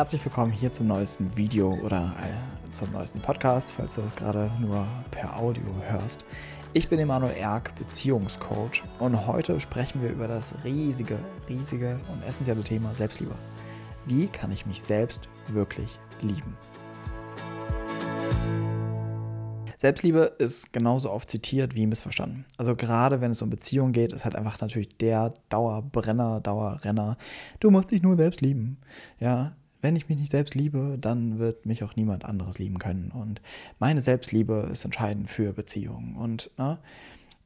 Herzlich 0.00 0.24
willkommen 0.24 0.50
hier 0.50 0.72
zum 0.72 0.86
neuesten 0.86 1.36
Video 1.36 1.74
oder 1.84 2.14
äh, 2.22 2.72
zum 2.72 2.90
neuesten 2.90 3.20
Podcast, 3.20 3.72
falls 3.72 3.96
du 3.96 4.00
das 4.00 4.16
gerade 4.16 4.50
nur 4.58 4.88
per 5.10 5.36
Audio 5.36 5.62
hörst. 5.88 6.24
Ich 6.72 6.88
bin 6.88 6.98
Emanuel 6.98 7.36
Erk, 7.36 7.74
Beziehungscoach 7.74 8.82
und 8.98 9.26
heute 9.26 9.60
sprechen 9.60 10.00
wir 10.00 10.08
über 10.08 10.26
das 10.26 10.54
riesige, 10.64 11.18
riesige 11.50 12.00
und 12.10 12.22
essentielle 12.22 12.62
Thema 12.62 12.94
Selbstliebe. 12.94 13.34
Wie 14.06 14.26
kann 14.28 14.50
ich 14.52 14.64
mich 14.64 14.82
selbst 14.82 15.28
wirklich 15.48 15.90
lieben? 16.22 16.56
Selbstliebe 19.76 20.34
ist 20.38 20.72
genauso 20.72 21.10
oft 21.10 21.30
zitiert 21.30 21.74
wie 21.74 21.86
missverstanden. 21.86 22.46
Also 22.56 22.74
gerade 22.74 23.20
wenn 23.20 23.32
es 23.32 23.42
um 23.42 23.50
Beziehungen 23.50 23.92
geht, 23.92 24.14
ist 24.14 24.24
halt 24.24 24.34
einfach 24.34 24.62
natürlich 24.62 24.96
der 24.96 25.34
Dauerbrenner, 25.50 26.40
Dauerrenner. 26.40 27.18
Du 27.60 27.70
musst 27.70 27.90
dich 27.90 28.00
nur 28.00 28.16
selbst 28.16 28.40
lieben. 28.40 28.78
Ja, 29.18 29.52
wenn 29.80 29.96
ich 29.96 30.08
mich 30.08 30.18
nicht 30.18 30.30
selbst 30.30 30.54
liebe, 30.54 30.98
dann 31.00 31.38
wird 31.38 31.66
mich 31.66 31.84
auch 31.84 31.96
niemand 31.96 32.24
anderes 32.24 32.58
lieben 32.58 32.78
können. 32.78 33.10
Und 33.10 33.40
meine 33.78 34.02
Selbstliebe 34.02 34.68
ist 34.70 34.84
entscheidend 34.84 35.30
für 35.30 35.52
Beziehungen. 35.52 36.16
Und, 36.16 36.50
ne? 36.58 36.78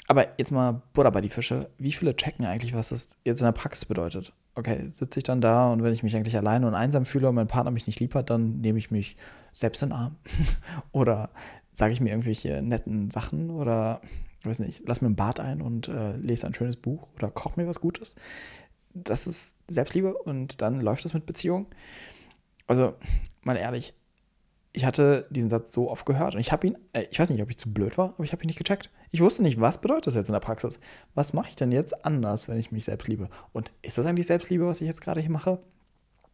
Aber 0.07 0.38
jetzt 0.38 0.52
mal 0.52 0.83
Butter 0.93 1.10
bei 1.10 1.20
die 1.20 1.30
Fische. 1.30 1.70
Wie 1.79 1.93
viele 1.93 2.15
checken 2.15 2.45
eigentlich, 2.45 2.74
was 2.74 2.91
das 2.91 3.16
jetzt 3.24 3.41
in 3.41 3.47
der 3.47 3.52
Praxis 3.52 3.87
bedeutet? 3.87 4.33
Okay, 4.55 4.88
sitze 4.93 5.20
ich 5.20 5.24
dann 5.24 5.41
da 5.41 5.73
und 5.73 5.83
wenn 5.83 5.93
ich 5.93 6.02
mich 6.02 6.15
eigentlich 6.15 6.37
alleine 6.37 6.66
und 6.66 6.74
einsam 6.74 7.07
fühle 7.07 7.29
und 7.29 7.34
mein 7.34 7.48
Partner 7.48 7.70
mich 7.70 7.87
nicht 7.87 8.01
lieb 8.01 8.15
hat, 8.15 8.30
dann 8.30 8.60
nehme 8.60 8.79
ich 8.79 8.91
mich 8.91 9.16
selbst 9.52 9.82
in 9.82 9.88
den 9.88 9.96
Arm. 9.96 10.16
Oder 10.93 11.30
sage 11.73 11.93
ich 11.93 12.01
mir 12.01 12.10
irgendwelche 12.10 12.62
netten 12.62 13.10
Sachen 13.10 13.51
oder 13.51 14.01
weiß 14.45 14.60
nicht, 14.60 14.82
lass 14.87 15.01
mir 15.01 15.09
ein 15.09 15.16
Bad 15.16 15.41
ein 15.41 15.60
und 15.60 15.88
äh, 15.88 16.16
lese 16.16 16.46
ein 16.46 16.55
schönes 16.55 16.77
Buch 16.77 17.09
oder 17.16 17.30
koch 17.30 17.57
mir 17.57 17.66
was 17.66 17.80
Gutes. 17.80 18.15
Das 18.93 19.27
ist 19.27 19.57
Selbstliebe 19.69 20.15
und 20.15 20.62
dann 20.62 20.80
läuft 20.80 21.05
das 21.05 21.15
mit 21.15 21.27
Beziehung. 21.27 21.66
Also, 22.66 22.95
mal 23.42 23.56
ehrlich, 23.56 23.95
ich 24.73 24.84
hatte 24.84 25.27
diesen 25.30 25.50
Satz 25.50 25.73
so 25.73 25.91
oft 25.91 26.04
gehört 26.06 26.34
und 26.34 26.40
ich 26.40 26.51
habe 26.51 26.66
ihn, 26.66 26.79
äh, 26.93 27.04
ich 27.10 27.18
weiß 27.18 27.30
nicht, 27.30 27.43
ob 27.43 27.51
ich 27.51 27.59
zu 27.59 27.73
blöd 27.73 27.96
war, 27.96 28.10
aber 28.15 28.24
ich 28.24 28.32
habe 28.32 28.43
ihn 28.43 28.48
nicht 28.48 28.59
gecheckt. 28.59 28.90
Ich 29.10 29.21
wusste 29.21 29.43
nicht, 29.43 29.60
was 29.60 29.80
bedeutet 29.80 30.09
das 30.09 30.15
jetzt 30.15 30.29
in 30.29 30.32
der 30.32 30.40
Praxis? 30.40 30.80
Was 31.15 31.32
mache 31.32 31.51
ich 31.51 31.56
denn 31.56 31.71
jetzt 31.71 32.04
anders, 32.04 32.48
wenn 32.48 32.59
ich 32.59 32.73
mich 32.73 32.84
selbst 32.84 33.06
liebe? 33.09 33.29
Und 33.52 33.71
ist 33.82 33.98
das 33.98 34.06
eigentlich 34.06 34.26
Selbstliebe, 34.26 34.66
was 34.66 34.80
ich 34.80 34.87
jetzt 34.87 35.01
gerade 35.01 35.21
hier 35.21 35.30
mache? 35.30 35.60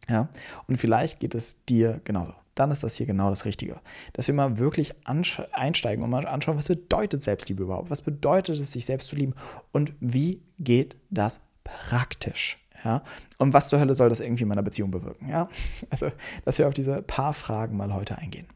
Ja, 0.09 0.29
und 0.67 0.77
vielleicht 0.77 1.19
geht 1.19 1.35
es 1.35 1.63
dir 1.65 2.01
genauso 2.03 2.33
dann 2.55 2.71
ist 2.71 2.83
das 2.83 2.95
hier 2.95 3.05
genau 3.05 3.29
das 3.29 3.45
Richtige. 3.45 3.79
Dass 4.13 4.27
wir 4.27 4.33
mal 4.33 4.57
wirklich 4.57 4.93
einsteigen 5.03 6.03
und 6.03 6.09
mal 6.09 6.27
anschauen, 6.27 6.57
was 6.57 6.67
bedeutet 6.67 7.23
Selbstliebe 7.23 7.63
überhaupt? 7.63 7.89
Was 7.89 8.01
bedeutet 8.01 8.59
es, 8.59 8.71
sich 8.71 8.85
selbst 8.85 9.09
zu 9.09 9.15
lieben? 9.15 9.33
Und 9.71 9.93
wie 9.99 10.41
geht 10.59 10.95
das 11.09 11.39
praktisch? 11.63 12.57
Ja? 12.83 13.03
Und 13.37 13.53
was 13.53 13.69
zur 13.69 13.79
Hölle 13.79 13.95
soll 13.95 14.09
das 14.09 14.19
irgendwie 14.19 14.43
in 14.43 14.49
meiner 14.49 14.63
Beziehung 14.63 14.91
bewirken? 14.91 15.29
Ja? 15.29 15.49
Also, 15.89 16.11
dass 16.45 16.57
wir 16.57 16.67
auf 16.67 16.73
diese 16.73 17.01
paar 17.01 17.33
Fragen 17.33 17.77
mal 17.77 17.93
heute 17.93 18.17
eingehen. 18.17 18.47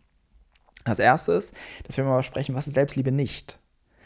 Als 0.84 1.00
erstes, 1.00 1.54
dass 1.84 1.98
wir 1.98 2.04
mal 2.04 2.22
sprechen, 2.24 2.56
was 2.56 2.68
ist 2.68 2.76
Selbstliebe 2.76 3.12
nicht? 3.12 3.60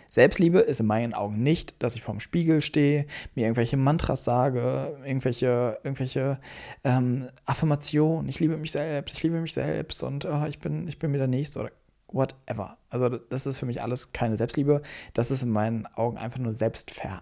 Selbstliebe 0.09 0.59
ist 0.59 0.79
in 0.79 0.87
meinen 0.87 1.13
Augen 1.13 1.43
nicht, 1.43 1.75
dass 1.83 1.95
ich 1.95 2.01
vorm 2.01 2.19
Spiegel 2.19 2.61
stehe, 2.61 3.05
mir 3.35 3.45
irgendwelche 3.45 3.77
Mantras 3.77 4.23
sage, 4.23 4.97
irgendwelche, 5.05 5.79
irgendwelche 5.83 6.39
ähm, 6.83 7.29
Affirmationen. 7.45 8.27
Ich 8.27 8.39
liebe 8.39 8.57
mich 8.57 8.71
selbst, 8.71 9.15
ich 9.15 9.23
liebe 9.23 9.39
mich 9.39 9.53
selbst 9.53 10.01
und 10.01 10.25
oh, 10.25 10.45
ich, 10.47 10.59
bin, 10.59 10.87
ich 10.87 10.97
bin 10.97 11.11
mir 11.11 11.19
der 11.19 11.27
Nächste 11.27 11.59
oder 11.59 11.71
whatever. 12.07 12.77
Also 12.89 13.09
das 13.09 13.45
ist 13.45 13.59
für 13.59 13.67
mich 13.67 13.81
alles 13.81 14.11
keine 14.11 14.35
Selbstliebe. 14.35 14.81
Das 15.13 15.29
ist 15.31 15.43
in 15.43 15.49
meinen 15.49 15.85
Augen 15.85 16.17
einfach 16.17 16.39
nur 16.39 16.55
Selbstverarschung. 16.55 17.21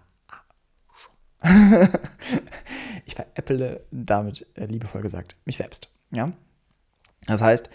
veräpple 3.18 3.80
damit, 3.90 4.46
äh, 4.54 4.66
liebevoll 4.66 5.02
gesagt, 5.02 5.34
mich 5.44 5.56
selbst. 5.56 5.90
Ja? 6.14 6.32
Das 7.26 7.42
heißt, 7.42 7.68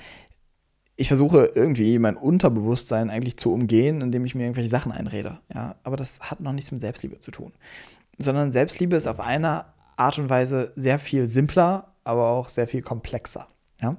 ich 0.96 1.10
versuche 1.10 1.52
irgendwie 1.54 2.00
mein 2.00 2.16
Unterbewusstsein 2.16 3.10
eigentlich 3.10 3.36
zu 3.36 3.52
umgehen, 3.52 4.00
indem 4.00 4.24
ich 4.24 4.36
mir 4.36 4.44
irgendwelche 4.44 4.70
Sachen 4.70 4.94
einrede. 4.94 5.40
Ja, 5.54 5.76
aber 5.84 5.98
das 5.98 6.20
hat 6.22 6.40
noch 6.40 6.54
nichts 6.54 6.72
mit 6.72 6.80
Selbstliebe 6.80 7.20
zu 7.20 7.32
tun. 7.32 7.52
Sondern 8.18 8.52
Selbstliebe 8.52 8.96
ist 8.96 9.08
auf 9.08 9.20
eine 9.20 9.66
Art 9.98 10.18
und 10.18 10.30
Weise 10.30 10.72
sehr 10.76 10.98
viel 10.98 11.28
simpler, 11.28 11.94
aber 12.06 12.30
auch 12.30 12.48
sehr 12.48 12.68
viel 12.68 12.82
komplexer. 12.82 13.48
Ja? 13.82 13.98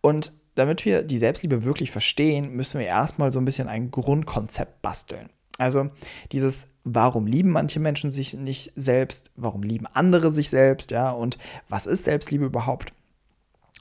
Und 0.00 0.32
damit 0.54 0.84
wir 0.84 1.02
die 1.02 1.18
Selbstliebe 1.18 1.64
wirklich 1.64 1.90
verstehen, 1.90 2.52
müssen 2.52 2.78
wir 2.78 2.86
erstmal 2.86 3.32
so 3.32 3.40
ein 3.40 3.44
bisschen 3.44 3.68
ein 3.68 3.90
Grundkonzept 3.90 4.80
basteln. 4.82 5.30
Also 5.62 5.86
dieses, 6.32 6.72
warum 6.82 7.28
lieben 7.28 7.50
manche 7.50 7.78
Menschen 7.78 8.10
sich 8.10 8.34
nicht 8.34 8.72
selbst, 8.74 9.30
warum 9.36 9.62
lieben 9.62 9.86
andere 9.86 10.32
sich 10.32 10.50
selbst, 10.50 10.90
ja, 10.90 11.12
und 11.12 11.38
was 11.68 11.86
ist 11.86 12.02
Selbstliebe 12.02 12.44
überhaupt? 12.44 12.92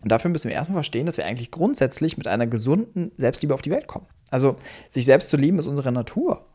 Und 0.03 0.12
dafür 0.12 0.30
müssen 0.30 0.50
wir 0.50 0.56
erstmal 0.56 0.78
verstehen, 0.78 1.08
dass 1.08 1.18
wir 1.18 1.25
eigentlich 1.25 1.50
grundsätzlich 1.50 2.18
mit 2.18 2.28
einer 2.28 2.46
gesunden 2.46 3.12
Selbstliebe 3.18 3.56
auf 3.56 3.64
die 3.64 3.72
Welt 3.72 3.88
kommen. 3.88 4.06
Also 4.30 4.58
sich 4.90 5.06
selbst 5.06 5.30
zu 5.30 5.38
lieben 5.38 5.58
ist 5.58 5.66
unsere 5.66 5.92
Natur. 5.92 6.46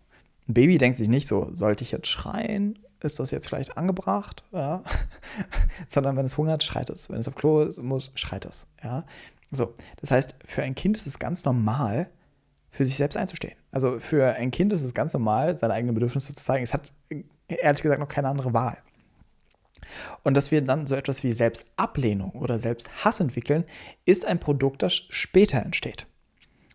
Ein 0.48 0.54
Baby 0.54 0.78
denkt 0.78 0.96
sich 0.96 1.08
nicht 1.08 1.26
so, 1.26 1.50
sollte 1.52 1.82
ich 1.82 1.90
jetzt 1.90 2.06
schreien? 2.06 2.78
Ist 3.02 3.18
das 3.18 3.32
jetzt 3.32 3.48
vielleicht 3.48 3.76
angebracht? 3.76 4.44
Ja. 4.52 4.84
Sondern 5.88 6.16
wenn 6.16 6.26
es 6.26 6.36
hungert, 6.36 6.62
schreit 6.62 6.88
es. 6.88 7.10
Wenn 7.10 7.18
es 7.18 7.26
auf 7.26 7.34
Klo 7.34 7.68
muss, 7.82 8.12
schreit 8.14 8.44
es. 8.44 8.68
Ja. 8.82 9.04
So, 9.50 9.74
das 10.00 10.12
heißt, 10.12 10.36
für 10.46 10.62
ein 10.62 10.76
Kind 10.76 10.96
ist 10.96 11.06
es 11.06 11.18
ganz 11.18 11.44
normal, 11.44 12.08
für 12.76 12.84
sich 12.84 12.96
selbst 12.96 13.16
einzustehen. 13.16 13.56
Also 13.72 13.98
für 14.00 14.34
ein 14.34 14.50
Kind 14.50 14.70
ist 14.72 14.82
es 14.82 14.92
ganz 14.92 15.14
normal, 15.14 15.56
seine 15.56 15.72
eigenen 15.72 15.94
Bedürfnisse 15.94 16.34
zu 16.34 16.44
zeigen. 16.44 16.62
Es 16.62 16.74
hat 16.74 16.92
ehrlich 17.48 17.82
gesagt 17.82 18.00
noch 18.00 18.08
keine 18.08 18.28
andere 18.28 18.52
Wahl. 18.52 18.76
Und 20.22 20.36
dass 20.36 20.50
wir 20.50 20.60
dann 20.60 20.86
so 20.86 20.94
etwas 20.94 21.22
wie 21.24 21.32
Selbstablehnung 21.32 22.32
oder 22.32 22.58
Selbsthass 22.58 23.20
entwickeln, 23.20 23.64
ist 24.04 24.26
ein 24.26 24.38
Produkt, 24.38 24.82
das 24.82 24.94
später 25.08 25.62
entsteht. 25.62 26.06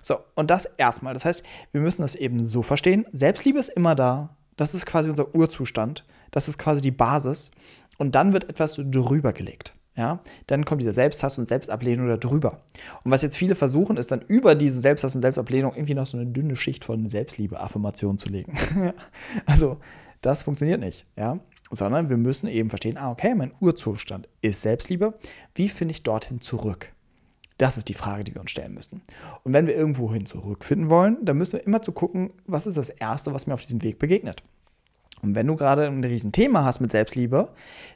So, 0.02 0.18
und 0.34 0.50
das 0.50 0.66
erstmal. 0.78 1.14
Das 1.14 1.26
heißt, 1.26 1.44
wir 1.72 1.82
müssen 1.82 2.02
das 2.02 2.16
eben 2.16 2.44
so 2.46 2.64
verstehen. 2.64 3.06
Selbstliebe 3.12 3.60
ist 3.60 3.70
immer 3.70 3.94
da. 3.94 4.36
Das 4.58 4.74
ist 4.74 4.88
quasi 4.88 5.12
unser 5.12 5.36
Urzustand. 5.36 6.04
Das 6.32 6.48
ist 6.48 6.58
quasi 6.58 6.82
die 6.82 6.92
Basis. 6.92 7.52
Und 8.00 8.16
dann 8.16 8.34
wird 8.34 8.50
etwas 8.50 8.74
drüber 8.76 9.34
gelegt. 9.34 9.76
Ja, 9.96 10.22
dann 10.48 10.64
kommt 10.64 10.82
dieser 10.82 10.94
Selbsthass 10.94 11.38
und 11.38 11.50
Selbstablehnung 11.50 12.08
da 12.08 12.16
drüber. 12.16 12.62
Und 13.04 13.12
was 13.12 13.22
jetzt 13.22 13.36
viele 13.36 13.56
versuchen, 13.56 13.98
ist 13.98 14.10
dann 14.12 14.22
über 14.22 14.56
diese 14.56 14.80
Selbsthass 14.80 15.16
und 15.16 15.22
Selbstablehnung 15.22 15.74
irgendwie 15.76 15.96
noch 15.96 16.08
so 16.08 16.18
eine 16.18 16.28
dünne 16.28 16.56
Schicht 16.56 16.86
von 16.86 17.10
Selbstliebe-Affirmation 17.10 18.18
zu 18.18 18.30
legen. 18.30 18.58
also, 19.46 19.80
das 20.22 20.44
funktioniert 20.44 20.80
nicht. 20.80 21.06
Ja, 21.18 21.40
sondern 21.72 22.10
wir 22.10 22.18
müssen 22.18 22.48
eben 22.48 22.70
verstehen, 22.70 22.98
ah, 22.98 23.12
okay, 23.12 23.34
mein 23.36 23.54
Urzustand 23.60 24.30
ist 24.42 24.62
Selbstliebe. 24.62 25.14
Wie 25.56 25.70
finde 25.70 25.94
ich 25.94 26.04
dorthin 26.04 26.42
zurück? 26.42 26.94
Das 27.58 27.78
ist 27.78 27.90
die 27.90 27.94
Frage, 27.94 28.24
die 28.24 28.34
wir 28.34 28.42
uns 28.42 28.52
stellen 28.52 28.74
müssen. 28.74 29.02
Und 29.44 29.54
wenn 29.54 29.68
wir 29.68 29.76
irgendwohin 29.76 30.26
zurückfinden 30.26 30.90
wollen, 30.90 31.18
dann 31.24 31.38
müssen 31.38 31.54
wir 31.54 31.66
immer 31.66 31.82
zu 31.82 31.92
gucken, 31.92 32.32
was 32.48 32.66
ist 32.66 32.78
das 32.78 32.90
Erste, 32.90 33.34
was 33.34 33.46
mir 33.46 33.54
auf 33.54 33.62
diesem 33.62 33.84
Weg 33.84 34.00
begegnet. 34.00 34.44
Und 35.22 35.36
wenn 35.36 35.48
du 35.48 35.56
gerade 35.56 35.86
ein 35.86 36.04
Riesenthema 36.04 36.64
hast 36.64 36.80
mit 36.80 36.92
Selbstliebe, 36.92 37.50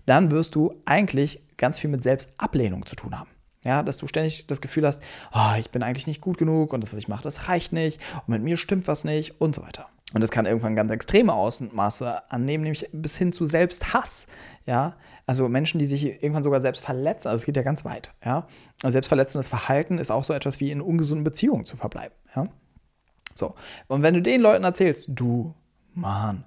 dann 0.05 0.31
wirst 0.31 0.55
du 0.55 0.73
eigentlich 0.85 1.41
ganz 1.57 1.79
viel 1.79 1.89
mit 1.89 2.03
Selbstablehnung 2.03 2.85
zu 2.85 2.95
tun 2.95 3.19
haben. 3.19 3.29
Ja, 3.63 3.81
dass 3.81 3.97
du 3.97 4.05
ständig 4.05 4.45
das 4.45 4.61
Gefühl 4.61 4.85
hast, 4.85 5.01
oh, 5.33 5.57
ich 5.57 5.71
bin 5.71 5.81
eigentlich 5.81 6.05
nicht 6.05 6.21
gut 6.21 6.37
genug 6.37 6.71
und 6.71 6.81
das, 6.81 6.93
was 6.93 6.99
ich 6.99 7.07
mache, 7.07 7.23
das 7.23 7.49
reicht 7.49 7.73
nicht 7.73 7.99
und 8.27 8.29
mit 8.29 8.43
mir 8.43 8.57
stimmt 8.57 8.87
was 8.87 9.03
nicht 9.03 9.41
und 9.41 9.55
so 9.55 9.63
weiter. 9.63 9.87
Und 10.13 10.21
das 10.21 10.29
kann 10.29 10.45
irgendwann 10.45 10.75
ganz 10.75 10.91
extreme 10.91 11.33
Ausmaße 11.33 12.31
annehmen, 12.31 12.63
nämlich 12.63 12.87
bis 12.93 13.17
hin 13.17 13.33
zu 13.33 13.47
Selbsthass. 13.47 14.27
Ja, 14.67 14.95
also 15.25 15.49
Menschen, 15.49 15.79
die 15.79 15.87
sich 15.87 16.05
irgendwann 16.05 16.43
sogar 16.43 16.61
selbst 16.61 16.85
verletzen. 16.85 17.27
Also 17.27 17.41
es 17.41 17.45
geht 17.45 17.57
ja 17.57 17.63
ganz 17.63 17.83
weit. 17.85 18.13
Ja, 18.23 18.47
also 18.83 18.93
selbstverletzendes 18.93 19.47
Verhalten 19.47 19.97
ist 19.97 20.11
auch 20.11 20.23
so 20.23 20.33
etwas 20.33 20.59
wie 20.59 20.71
in 20.71 20.79
ungesunden 20.79 21.23
Beziehungen 21.23 21.65
zu 21.65 21.75
verbleiben. 21.75 22.15
Ja, 22.35 22.47
so. 23.33 23.55
Und 23.87 24.03
wenn 24.03 24.13
du 24.13 24.21
den 24.21 24.41
Leuten 24.41 24.63
erzählst, 24.63 25.09
du, 25.09 25.55
Mann, 25.91 26.45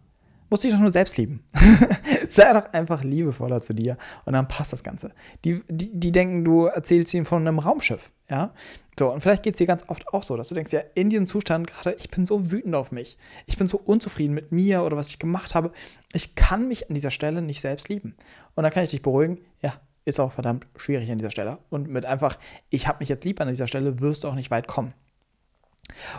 musst 0.50 0.64
dich 0.64 0.72
doch 0.72 0.80
nur 0.80 0.92
selbst 0.92 1.16
lieben. 1.16 1.44
Sei 2.28 2.52
doch 2.52 2.72
einfach 2.72 3.04
liebevoller 3.04 3.60
zu 3.60 3.74
dir 3.74 3.96
und 4.24 4.32
dann 4.32 4.48
passt 4.48 4.72
das 4.72 4.82
Ganze. 4.82 5.12
Die, 5.44 5.62
die, 5.68 5.98
die 5.98 6.12
denken, 6.12 6.44
du 6.44 6.66
erzählst 6.66 7.12
ihnen 7.14 7.26
von 7.26 7.46
einem 7.46 7.58
Raumschiff. 7.58 8.10
Ja, 8.30 8.52
so, 8.98 9.12
und 9.12 9.20
vielleicht 9.20 9.44
geht 9.44 9.54
es 9.54 9.58
dir 9.58 9.66
ganz 9.66 9.84
oft 9.86 10.08
auch 10.08 10.24
so, 10.24 10.36
dass 10.36 10.48
du 10.48 10.54
denkst, 10.54 10.72
ja, 10.72 10.82
in 10.94 11.08
diesem 11.08 11.26
Zustand 11.26 11.68
gerade, 11.68 11.94
ich 11.98 12.10
bin 12.10 12.26
so 12.26 12.50
wütend 12.50 12.74
auf 12.74 12.90
mich. 12.90 13.16
Ich 13.46 13.56
bin 13.56 13.68
so 13.68 13.78
unzufrieden 13.78 14.34
mit 14.34 14.50
mir 14.50 14.82
oder 14.82 14.96
was 14.96 15.10
ich 15.10 15.20
gemacht 15.20 15.54
habe. 15.54 15.70
Ich 16.12 16.34
kann 16.34 16.66
mich 16.66 16.88
an 16.88 16.94
dieser 16.94 17.12
Stelle 17.12 17.40
nicht 17.40 17.60
selbst 17.60 17.88
lieben. 17.88 18.16
Und 18.54 18.64
dann 18.64 18.72
kann 18.72 18.82
ich 18.82 18.90
dich 18.90 19.00
beruhigen, 19.00 19.38
ja, 19.62 19.74
ist 20.04 20.18
auch 20.18 20.32
verdammt 20.32 20.66
schwierig 20.76 21.10
an 21.10 21.18
dieser 21.18 21.30
Stelle. 21.30 21.58
Und 21.70 21.88
mit 21.88 22.06
einfach, 22.06 22.38
ich 22.70 22.88
habe 22.88 22.98
mich 22.98 23.08
jetzt 23.08 23.24
lieb 23.24 23.40
an 23.40 23.48
dieser 23.48 23.68
Stelle, 23.68 24.00
wirst 24.00 24.24
du 24.24 24.28
auch 24.28 24.34
nicht 24.34 24.50
weit 24.50 24.66
kommen. 24.66 24.94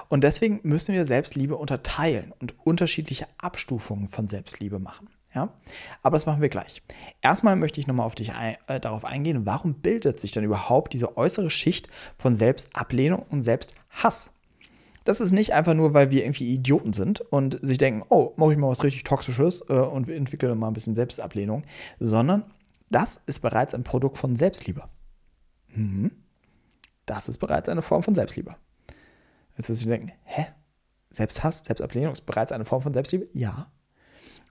Und 0.08 0.24
deswegen 0.24 0.60
müssen 0.64 0.94
wir 0.94 1.06
Selbstliebe 1.06 1.56
unterteilen 1.56 2.34
und 2.40 2.56
unterschiedliche 2.66 3.28
Abstufungen 3.38 4.10
von 4.10 4.28
Selbstliebe 4.28 4.80
machen. 4.80 5.10
Ja? 5.34 5.54
Aber 6.02 6.18
das 6.18 6.26
machen 6.26 6.42
wir 6.42 6.50
gleich. 6.50 6.82
Erstmal 7.22 7.56
möchte 7.56 7.80
ich 7.80 7.88
nochmal 7.88 8.06
auf 8.06 8.16
dich 8.16 8.34
ein, 8.34 8.58
äh, 8.68 8.80
darauf 8.80 9.06
eingehen, 9.06 9.46
warum 9.46 9.76
bildet 9.76 10.20
sich 10.20 10.32
denn 10.32 10.44
überhaupt 10.44 10.94
diese 10.94 11.18
äußere 11.18 11.50
Schicht 11.50 11.88
von 12.18 12.36
Selbstablehnung 12.36 13.26
und 13.30 13.42
Selbsthass? 13.42 14.32
Das 15.06 15.22
ist 15.22 15.32
nicht 15.32 15.54
einfach 15.54 15.74
nur, 15.74 15.94
weil 15.94 16.12
wir 16.12 16.24
irgendwie 16.24 16.54
Idioten 16.54 16.94
sind 16.94 17.22
und 17.22 17.60
sich 17.66 17.78
denken, 17.78 18.04
oh, 18.10 18.34
mache 18.36 18.52
ich 18.52 18.58
mal 18.58 18.70
was 18.70 18.84
richtig 18.84 19.04
Toxisches 19.04 19.64
äh, 19.70 19.74
und 19.74 20.08
wir 20.08 20.16
entwickeln 20.16 20.58
mal 20.58 20.68
ein 20.68 20.74
bisschen 20.74 20.96
Selbstablehnung, 20.96 21.64
sondern 22.00 22.44
das 22.90 23.22
ist 23.26 23.40
bereits 23.40 23.74
ein 23.74 23.84
Produkt 23.84 24.18
von 24.18 24.36
Selbstliebe. 24.36 24.84
Mhm. 25.70 26.12
Das 27.06 27.30
ist 27.30 27.38
bereits 27.38 27.70
eine 27.70 27.82
Form 27.82 28.04
von 28.04 28.14
Selbstliebe. 28.14 28.56
Jetzt 29.60 29.68
wirst 29.68 29.84
du 29.84 29.90
denken, 29.90 30.14
hä? 30.24 30.48
Selbsthass, 31.12 31.66
Selbstablehnung 31.66 32.14
ist 32.14 32.26
bereits 32.26 32.54
eine 32.54 32.64
Form 32.64 32.82
von 32.82 32.94
Selbstliebe? 32.94 33.28
Ja. 33.34 33.70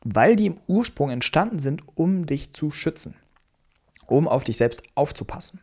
Weil 0.05 0.37
die 0.37 0.45
im 0.45 0.61
Ursprung 0.67 1.09
entstanden 1.09 1.59
sind, 1.59 1.83
um 1.95 2.27
dich 2.27 2.53
zu 2.53 2.71
schützen, 2.71 3.15
um 4.07 4.29
auf 4.29 4.45
dich 4.45 4.59
selbst 4.59 4.83
aufzupassen. 4.95 5.63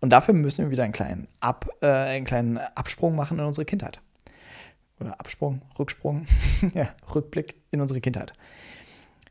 Und 0.00 0.08
dafür 0.08 0.32
müssen 0.32 0.64
wir 0.64 0.70
wieder 0.70 0.84
einen 0.84 0.94
kleinen, 0.94 1.28
Ab, 1.38 1.68
äh, 1.82 1.86
einen 1.86 2.24
kleinen 2.24 2.56
Absprung 2.56 3.14
machen 3.14 3.38
in 3.38 3.44
unsere 3.44 3.66
Kindheit. 3.66 4.00
Oder 5.00 5.20
Absprung, 5.20 5.60
Rücksprung, 5.78 6.26
ja, 6.74 6.88
Rückblick 7.14 7.56
in 7.70 7.82
unsere 7.82 8.00
Kindheit. 8.00 8.32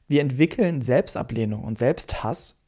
Wir 0.07 0.21
entwickeln 0.21 0.83
Selbstablehnung 0.83 1.63
und 1.63 1.79
Selbsthass 1.79 2.59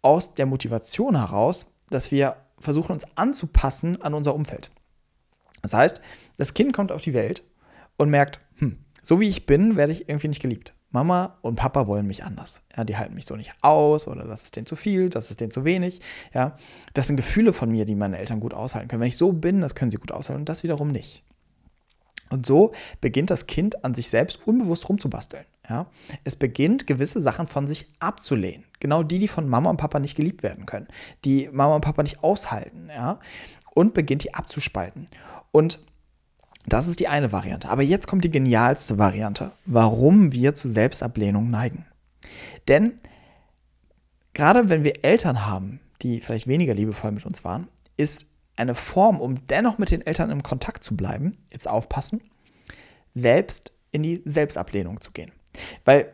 aus 0.00 0.32
der 0.32 0.46
Motivation 0.46 1.18
heraus, 1.18 1.66
dass 1.90 2.10
wir 2.10 2.36
versuchen, 2.58 2.92
uns 2.92 3.04
anzupassen 3.14 4.00
an 4.00 4.14
unser 4.14 4.34
Umfeld. 4.34 4.70
Das 5.64 5.72
heißt, 5.72 6.02
das 6.36 6.52
Kind 6.52 6.74
kommt 6.74 6.92
auf 6.92 7.00
die 7.00 7.14
Welt 7.14 7.42
und 7.96 8.10
merkt, 8.10 8.38
hm, 8.56 8.76
so 9.02 9.18
wie 9.18 9.28
ich 9.28 9.46
bin, 9.46 9.76
werde 9.76 9.94
ich 9.94 10.10
irgendwie 10.10 10.28
nicht 10.28 10.42
geliebt. 10.42 10.74
Mama 10.90 11.38
und 11.40 11.56
Papa 11.56 11.86
wollen 11.86 12.06
mich 12.06 12.22
anders. 12.22 12.60
Ja, 12.76 12.84
die 12.84 12.98
halten 12.98 13.14
mich 13.14 13.24
so 13.24 13.34
nicht 13.34 13.50
aus 13.62 14.06
oder 14.06 14.24
das 14.24 14.44
ist 14.44 14.56
denen 14.56 14.66
zu 14.66 14.76
viel, 14.76 15.08
das 15.08 15.30
ist 15.30 15.40
denen 15.40 15.50
zu 15.50 15.64
wenig. 15.64 16.02
Ja, 16.34 16.58
das 16.92 17.06
sind 17.06 17.16
Gefühle 17.16 17.54
von 17.54 17.70
mir, 17.70 17.86
die 17.86 17.94
meine 17.94 18.18
Eltern 18.18 18.40
gut 18.40 18.52
aushalten 18.52 18.88
können. 18.88 19.00
Wenn 19.00 19.08
ich 19.08 19.16
so 19.16 19.32
bin, 19.32 19.62
das 19.62 19.74
können 19.74 19.90
sie 19.90 19.96
gut 19.96 20.12
aushalten 20.12 20.42
und 20.42 20.48
das 20.50 20.64
wiederum 20.64 20.92
nicht. 20.92 21.24
Und 22.30 22.44
so 22.44 22.72
beginnt 23.00 23.30
das 23.30 23.46
Kind 23.46 23.84
an 23.86 23.94
sich 23.94 24.10
selbst 24.10 24.46
unbewusst 24.46 24.86
rumzubasteln. 24.88 25.46
Ja? 25.68 25.86
Es 26.24 26.36
beginnt, 26.36 26.86
gewisse 26.86 27.22
Sachen 27.22 27.46
von 27.46 27.66
sich 27.66 27.90
abzulehnen. 28.00 28.64
Genau 28.80 29.02
die, 29.02 29.18
die 29.18 29.28
von 29.28 29.48
Mama 29.48 29.70
und 29.70 29.78
Papa 29.78 29.98
nicht 29.98 30.14
geliebt 30.14 30.42
werden 30.42 30.66
können, 30.66 30.88
die 31.24 31.48
Mama 31.50 31.76
und 31.76 31.80
Papa 31.80 32.02
nicht 32.02 32.22
aushalten. 32.22 32.88
Ja? 32.88 33.18
Und 33.74 33.94
beginnt 33.94 34.24
die 34.24 34.34
abzuspalten. 34.34 35.06
Und 35.54 35.78
das 36.66 36.88
ist 36.88 36.98
die 36.98 37.06
eine 37.06 37.30
Variante. 37.30 37.68
Aber 37.68 37.82
jetzt 37.82 38.08
kommt 38.08 38.24
die 38.24 38.30
genialste 38.30 38.98
Variante, 38.98 39.52
warum 39.66 40.32
wir 40.32 40.56
zu 40.56 40.68
Selbstablehnung 40.68 41.48
neigen. 41.48 41.86
Denn 42.66 42.94
gerade 44.32 44.68
wenn 44.68 44.82
wir 44.82 45.04
Eltern 45.04 45.46
haben, 45.46 45.78
die 46.02 46.20
vielleicht 46.20 46.48
weniger 46.48 46.74
liebevoll 46.74 47.12
mit 47.12 47.24
uns 47.24 47.44
waren, 47.44 47.68
ist 47.96 48.26
eine 48.56 48.74
Form, 48.74 49.20
um 49.20 49.46
dennoch 49.46 49.78
mit 49.78 49.92
den 49.92 50.04
Eltern 50.04 50.30
im 50.30 50.42
Kontakt 50.42 50.82
zu 50.82 50.96
bleiben, 50.96 51.38
jetzt 51.52 51.68
aufpassen, 51.68 52.20
selbst 53.14 53.70
in 53.92 54.02
die 54.02 54.22
Selbstablehnung 54.24 55.00
zu 55.00 55.12
gehen. 55.12 55.30
Weil 55.84 56.12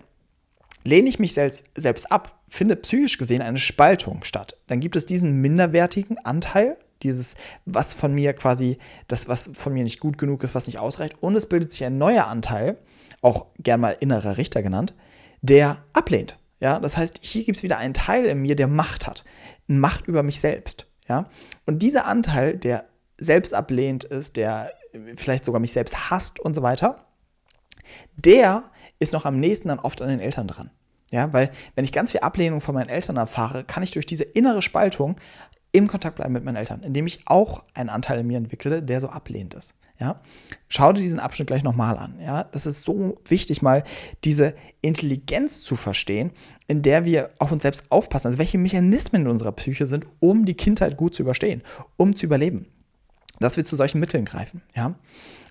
lehne 0.84 1.08
ich 1.08 1.18
mich 1.18 1.32
selbst, 1.32 1.64
selbst 1.74 2.12
ab, 2.12 2.42
findet 2.50 2.82
psychisch 2.82 3.16
gesehen 3.16 3.40
eine 3.40 3.58
Spaltung 3.58 4.22
statt. 4.22 4.58
Dann 4.66 4.80
gibt 4.80 4.96
es 4.96 5.06
diesen 5.06 5.40
minderwertigen 5.40 6.18
Anteil, 6.18 6.76
dieses, 7.02 7.34
was 7.64 7.92
von 7.92 8.14
mir 8.14 8.32
quasi, 8.32 8.78
das, 9.08 9.28
was 9.28 9.50
von 9.54 9.72
mir 9.72 9.84
nicht 9.84 10.00
gut 10.00 10.18
genug 10.18 10.42
ist, 10.44 10.54
was 10.54 10.66
nicht 10.66 10.78
ausreicht. 10.78 11.16
Und 11.20 11.36
es 11.36 11.48
bildet 11.48 11.72
sich 11.72 11.84
ein 11.84 11.98
neuer 11.98 12.26
Anteil, 12.26 12.78
auch 13.22 13.46
gern 13.58 13.80
mal 13.80 13.96
innerer 13.98 14.36
Richter 14.36 14.62
genannt, 14.62 14.94
der 15.42 15.84
ablehnt. 15.92 16.38
Ja, 16.60 16.78
das 16.78 16.96
heißt, 16.96 17.18
hier 17.22 17.44
gibt 17.44 17.56
es 17.56 17.62
wieder 17.62 17.78
einen 17.78 17.94
Teil 17.94 18.26
in 18.26 18.42
mir, 18.42 18.54
der 18.54 18.68
Macht 18.68 19.06
hat. 19.06 19.24
Macht 19.66 20.06
über 20.06 20.22
mich 20.22 20.40
selbst. 20.40 20.86
Ja, 21.08 21.28
und 21.66 21.80
dieser 21.80 22.06
Anteil, 22.06 22.56
der 22.56 22.86
selbst 23.18 23.54
ablehnt 23.54 24.04
ist, 24.04 24.36
der 24.36 24.72
vielleicht 25.16 25.44
sogar 25.44 25.60
mich 25.60 25.72
selbst 25.72 26.10
hasst 26.10 26.38
und 26.40 26.54
so 26.54 26.62
weiter, 26.62 27.06
der 28.16 28.70
ist 28.98 29.12
noch 29.12 29.24
am 29.24 29.40
nächsten 29.40 29.68
dann 29.68 29.78
oft 29.78 30.02
an 30.02 30.08
den 30.08 30.20
Eltern 30.20 30.46
dran. 30.46 30.70
Ja, 31.10 31.32
weil 31.32 31.50
wenn 31.74 31.84
ich 31.84 31.92
ganz 31.92 32.12
viel 32.12 32.20
Ablehnung 32.20 32.60
von 32.60 32.74
meinen 32.74 32.88
Eltern 32.88 33.16
erfahre, 33.16 33.64
kann 33.64 33.82
ich 33.82 33.90
durch 33.90 34.06
diese 34.06 34.22
innere 34.22 34.62
Spaltung 34.62 35.16
im 35.72 35.86
Kontakt 35.86 36.16
bleiben 36.16 36.32
mit 36.32 36.44
meinen 36.44 36.56
Eltern, 36.56 36.82
indem 36.82 37.06
ich 37.06 37.20
auch 37.26 37.64
einen 37.74 37.88
Anteil 37.88 38.20
in 38.20 38.26
mir 38.26 38.38
entwickle, 38.38 38.82
der 38.82 39.00
so 39.00 39.08
ablehnt 39.08 39.54
ist. 39.54 39.74
Ja? 40.00 40.20
Schau 40.68 40.92
dir 40.92 41.02
diesen 41.02 41.20
Abschnitt 41.20 41.46
gleich 41.46 41.62
nochmal 41.62 41.98
an. 41.98 42.18
Ja? 42.20 42.44
Das 42.44 42.66
ist 42.66 42.82
so 42.82 43.18
wichtig, 43.26 43.62
mal 43.62 43.84
diese 44.24 44.54
Intelligenz 44.80 45.62
zu 45.62 45.76
verstehen, 45.76 46.32
in 46.66 46.82
der 46.82 47.04
wir 47.04 47.30
auf 47.38 47.52
uns 47.52 47.62
selbst 47.62 47.84
aufpassen. 47.90 48.28
Also 48.28 48.38
welche 48.38 48.58
Mechanismen 48.58 49.22
in 49.22 49.28
unserer 49.28 49.52
Psyche 49.52 49.86
sind, 49.86 50.06
um 50.18 50.46
die 50.46 50.54
Kindheit 50.54 50.96
gut 50.96 51.14
zu 51.14 51.22
überstehen, 51.22 51.62
um 51.96 52.16
zu 52.16 52.26
überleben. 52.26 52.66
Dass 53.38 53.56
wir 53.56 53.64
zu 53.64 53.76
solchen 53.76 54.00
Mitteln 54.00 54.24
greifen. 54.24 54.62
Ja? 54.74 54.94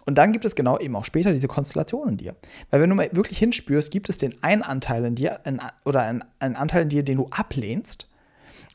Und 0.06 0.18
dann 0.18 0.32
gibt 0.32 0.44
es 0.44 0.56
genau 0.56 0.80
eben 0.80 0.96
auch 0.96 1.06
später 1.06 1.34
diese 1.34 1.48
Konstellation 1.48 2.10
in 2.10 2.18
dir. 2.18 2.36
Weil 2.72 2.82
wenn 2.82 2.90
du 2.90 2.96
mal 2.96 3.10
wirklich 3.12 3.38
hinspürst, 3.38 3.92
gibt 3.92 4.10
es 4.10 4.18
den 4.18 4.42
einen 4.44 4.64
Anteil 4.64 5.06
in 5.06 5.16
dir 5.16 5.46
ein, 5.46 5.62
oder 5.86 6.02
einen, 6.02 6.24
einen 6.40 6.56
Anteil 6.56 6.84
in 6.84 6.90
dir, 6.90 7.04
den 7.04 7.18
du 7.18 7.28
ablehnst 7.30 8.09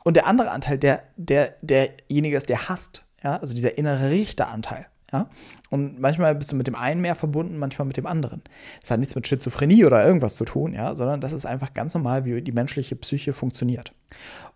und 0.05 0.17
der 0.17 0.27
andere 0.27 0.51
Anteil, 0.51 0.79
der, 0.79 1.03
der, 1.17 1.55
derjenige 1.63 2.37
ist, 2.37 2.49
der 2.49 2.69
hasst. 2.69 3.05
Ja? 3.23 3.39
Also 3.39 3.55
dieser 3.55 3.77
innere 3.79 4.11
Richteranteil. 4.11 4.87
Ja? 5.11 5.31
Und 5.71 5.99
manchmal 5.99 6.35
bist 6.35 6.53
du 6.53 6.57
mit 6.57 6.67
dem 6.67 6.75
einen 6.75 7.01
mehr 7.01 7.17
verbunden, 7.17 7.59
manchmal 7.59 7.89
mit 7.89 7.97
dem 7.97 8.07
anderen. 8.07 8.43
Das 8.83 8.91
hat 8.91 9.01
nichts 9.01 9.15
mit 9.15 9.27
Schizophrenie 9.27 9.87
oder 9.87 10.05
irgendwas 10.07 10.37
zu 10.37 10.45
tun, 10.45 10.75
ja? 10.75 10.95
sondern 10.95 11.23
das 11.23 11.33
ist 11.33 11.47
einfach 11.47 11.73
ganz 11.73 11.95
normal, 11.95 12.27
wie 12.27 12.43
die 12.43 12.53
menschliche 12.53 12.97
Psyche 12.97 13.33
funktioniert. 13.33 13.93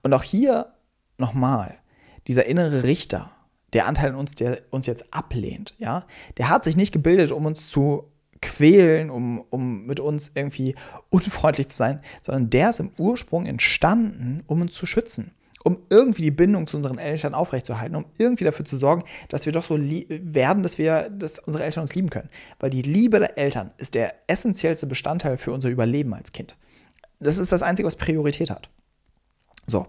Und 0.03 0.13
auch 0.13 0.23
hier 0.23 0.67
nochmal, 1.17 1.75
dieser 2.27 2.45
innere 2.45 2.85
Richter, 2.85 3.31
der 3.73 3.87
Anteil 3.87 4.11
in 4.11 4.17
uns, 4.17 4.35
der 4.35 4.61
uns 4.71 4.85
jetzt 4.87 5.13
ablehnt, 5.13 5.75
ja, 5.79 6.05
der 6.37 6.51
hat 6.51 6.65
sich 6.65 6.77
nicht 6.77 6.93
gebildet, 6.93 7.33
um 7.33 7.47
uns 7.47 7.69
zu 7.69 8.11
quälen, 8.41 9.11
um, 9.11 9.45
um 9.51 9.87
mit 9.87 9.99
uns 9.99 10.31
irgendwie 10.35 10.75
unfreundlich 11.11 11.69
zu 11.69 11.77
sein, 11.77 12.01
sondern 12.21 12.51
der 12.51 12.71
ist 12.71 12.81
im 12.81 12.91
Ursprung 12.99 13.47
entstanden, 13.47 14.43
um 14.47 14.61
uns 14.61 14.75
zu 14.75 14.85
schützen 14.85 15.33
um 15.69 15.83
irgendwie 15.91 16.23
die 16.23 16.31
Bindung 16.31 16.67
zu 16.67 16.79
unseren 16.79 16.97
Eltern 16.97 17.35
aufrechtzuerhalten, 17.35 17.95
um 17.95 18.07
irgendwie 18.17 18.45
dafür 18.45 18.65
zu 18.65 18.79
sorgen, 18.79 19.05
dass 19.29 19.45
wir 19.45 19.53
doch 19.53 19.65
so 19.65 19.79
werden, 19.79 20.63
dass 20.63 20.79
wir, 20.79 21.11
dass 21.11 21.39
unsere 21.39 21.63
Eltern 21.63 21.83
uns 21.83 21.95
lieben 21.95 22.09
können. 22.09 22.31
Weil 22.59 22.71
die 22.71 22.81
Liebe 22.81 23.19
der 23.19 23.37
Eltern 23.37 23.73
ist 23.77 23.95
der 23.95 24.15
essentiellste 24.29 24.87
Bestandteil 24.87 25.37
für 25.37 25.53
unser 25.53 25.69
Überleben 25.69 26.15
als 26.15 26.33
Kind. 26.33 26.57
Das 27.21 27.37
ist 27.37 27.53
das 27.53 27.61
Einzige, 27.61 27.87
was 27.87 27.97
Priorität 27.97 28.49
hat. 28.49 28.71
So. 29.67 29.87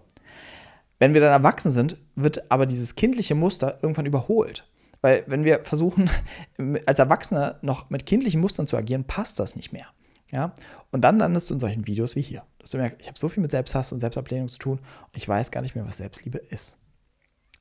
Wenn 0.99 1.13
wir 1.13 1.21
dann 1.21 1.31
erwachsen 1.31 1.71
sind, 1.71 1.95
wird 2.15 2.51
aber 2.51 2.65
dieses 2.65 2.95
kindliche 2.95 3.35
Muster 3.35 3.79
irgendwann 3.81 4.05
überholt. 4.05 4.67
Weil 4.99 5.23
wenn 5.27 5.45
wir 5.45 5.61
versuchen, 5.63 6.09
als 6.85 6.99
Erwachsene 6.99 7.57
noch 7.61 7.89
mit 7.89 8.05
kindlichen 8.05 8.41
Mustern 8.41 8.67
zu 8.67 8.75
agieren, 8.75 9.05
passt 9.05 9.39
das 9.39 9.55
nicht 9.55 9.71
mehr. 9.71 9.87
Ja? 10.31 10.53
Und 10.91 11.01
dann 11.01 11.17
landest 11.17 11.49
du 11.49 11.55
in 11.55 11.59
solchen 11.59 11.87
Videos 11.87 12.15
wie 12.15 12.21
hier. 12.21 12.43
Dass 12.59 12.71
du 12.71 12.77
merkst, 12.77 12.99
ich 13.01 13.07
habe 13.07 13.19
so 13.19 13.29
viel 13.29 13.41
mit 13.41 13.51
Selbsthass 13.51 13.91
und 13.91 13.99
Selbstablehnung 13.99 14.47
zu 14.47 14.59
tun 14.59 14.79
und 14.79 15.17
ich 15.17 15.27
weiß 15.27 15.51
gar 15.51 15.61
nicht 15.61 15.75
mehr, 15.75 15.87
was 15.87 15.97
Selbstliebe 15.97 16.37
ist. 16.37 16.77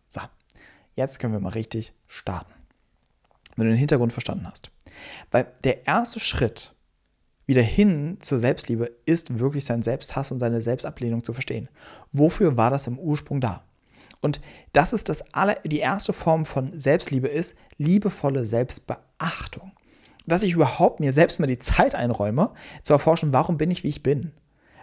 So, 0.07 0.21
jetzt 0.95 1.19
können 1.19 1.33
wir 1.33 1.41
mal 1.41 1.51
richtig 1.51 1.93
starten. 2.07 2.53
Wenn 3.57 3.67
du 3.67 3.73
den 3.73 3.79
Hintergrund 3.79 4.13
verstanden 4.13 4.47
hast. 4.47 4.71
Weil 5.31 5.53
der 5.65 5.87
erste 5.87 6.21
Schritt 6.21 6.75
wieder 7.47 7.63
hin 7.63 8.19
zur 8.21 8.39
Selbstliebe 8.39 8.91
ist 9.07 9.39
wirklich 9.39 9.65
sein 9.65 9.83
Selbsthass 9.83 10.31
und 10.31 10.39
seine 10.39 10.61
Selbstablehnung 10.61 11.25
zu 11.25 11.33
verstehen. 11.33 11.69
Wofür 12.13 12.57
war 12.57 12.71
das 12.71 12.87
im 12.87 12.99
Ursprung 12.99 13.41
da? 13.41 13.65
Und 14.21 14.41
das 14.73 14.93
ist 14.93 15.09
das 15.09 15.33
aller, 15.33 15.55
die 15.65 15.79
erste 15.79 16.13
Form 16.13 16.45
von 16.45 16.79
Selbstliebe 16.79 17.29
ist 17.29 17.57
liebevolle 17.79 18.47
Selbstbeachtung 18.47 19.73
dass 20.29 20.43
ich 20.43 20.53
überhaupt 20.53 21.01
mir 21.01 21.13
selbst 21.13 21.41
mal 21.41 21.47
die 21.47 21.59
Zeit 21.59 21.95
einräume, 21.95 22.53
zu 22.83 22.93
erforschen, 22.93 23.33
warum 23.33 23.59
bin 23.59 23.71
ich, 23.71 23.85
wie 23.85 23.89
ich 23.89 24.03
bin? 24.03 24.33